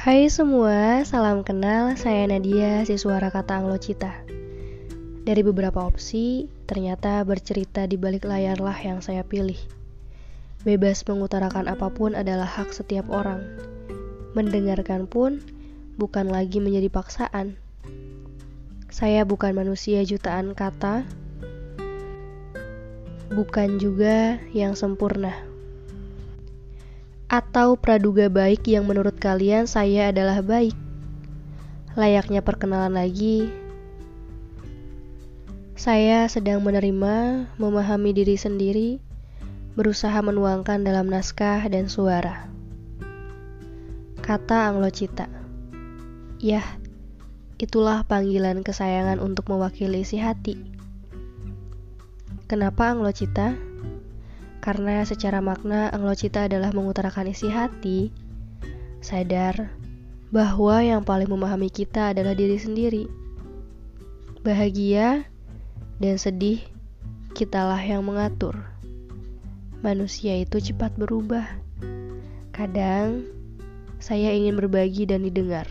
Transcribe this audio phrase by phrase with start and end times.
[0.00, 1.92] Hai semua, salam kenal.
[1.92, 4.24] Saya Nadia, siswa kata Anglo Cita.
[5.28, 9.60] Dari beberapa opsi, ternyata bercerita di balik layarlah yang saya pilih.
[10.64, 13.44] Bebas mengutarakan apa pun adalah hak setiap orang.
[14.32, 15.44] Mendengarkan pun
[16.00, 17.60] bukan lagi menjadi paksaan.
[18.88, 21.04] Saya bukan manusia jutaan kata,
[23.36, 25.49] bukan juga yang sempurna
[27.30, 30.74] atau praduga baik yang menurut kalian saya adalah baik?
[31.94, 33.46] Layaknya perkenalan lagi,
[35.78, 38.98] saya sedang menerima, memahami diri sendiri,
[39.78, 42.50] berusaha menuangkan dalam naskah dan suara.
[44.20, 45.24] Kata Anglo Cita,
[46.42, 46.66] Yah,
[47.56, 50.58] itulah panggilan kesayangan untuk mewakili isi hati.
[52.44, 53.69] Kenapa Anglo Cita?
[54.60, 58.12] Karena secara makna Anglocita adalah mengutarakan isi hati,
[59.00, 59.72] sadar
[60.30, 63.04] bahwa yang paling memahami kita adalah diri sendiri.
[64.44, 65.24] Bahagia
[65.96, 66.60] dan sedih,
[67.32, 68.56] kitalah yang mengatur.
[69.80, 71.48] Manusia itu cepat berubah.
[72.52, 73.24] Kadang
[73.96, 75.68] saya ingin berbagi dan didengar,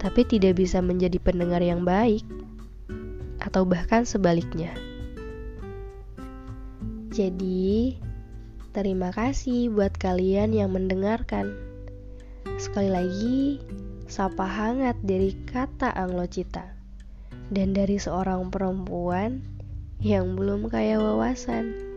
[0.00, 2.24] tapi tidak bisa menjadi pendengar yang baik,
[3.40, 4.72] atau bahkan sebaliknya.
[7.10, 7.98] Jadi,
[8.70, 11.50] terima kasih buat kalian yang mendengarkan.
[12.54, 13.38] Sekali lagi,
[14.06, 16.70] sapa hangat dari kata Anglo Cita
[17.50, 19.42] dan dari seorang perempuan
[19.98, 21.89] yang belum kaya wawasan.